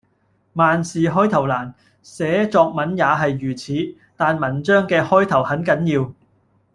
[0.53, 6.11] 萬事開頭難，寫作文也係如此，但文章嘅開頭很緊要